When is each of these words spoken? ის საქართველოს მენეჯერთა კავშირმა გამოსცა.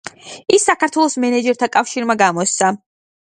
ის 0.57 0.63
საქართველოს 0.69 1.17
მენეჯერთა 1.25 1.69
კავშირმა 1.77 2.15
გამოსცა. 2.25 2.71